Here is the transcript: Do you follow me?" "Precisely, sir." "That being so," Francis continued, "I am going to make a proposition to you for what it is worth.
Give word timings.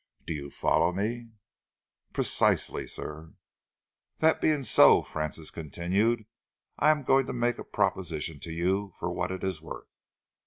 Do 0.25 0.33
you 0.33 0.49
follow 0.49 0.91
me?" 0.91 1.29
"Precisely, 2.11 2.87
sir." 2.87 3.35
"That 4.17 4.41
being 4.41 4.63
so," 4.63 5.03
Francis 5.03 5.51
continued, 5.51 6.25
"I 6.79 6.89
am 6.89 7.03
going 7.03 7.27
to 7.27 7.33
make 7.33 7.59
a 7.59 7.63
proposition 7.63 8.39
to 8.39 8.51
you 8.51 8.93
for 8.97 9.11
what 9.13 9.29
it 9.31 9.43
is 9.43 9.61
worth. 9.61 9.89